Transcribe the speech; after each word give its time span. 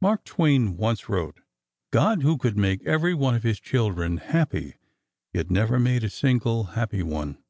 Mark 0.00 0.22
Twain 0.22 0.76
once 0.76 1.08
wrote: 1.08 1.40
"God, 1.90 2.22
who 2.22 2.38
could 2.38 2.52
have 2.52 2.58
made 2.62 2.86
every 2.86 3.12
one 3.12 3.34
of 3.34 3.42
His 3.42 3.58
children 3.58 4.18
happy... 4.18 4.74
yet 5.32 5.50
never 5.50 5.80
made 5.80 6.04
a 6.04 6.10
single 6.10 6.62
happy 6.78 7.02
one." 7.02 7.42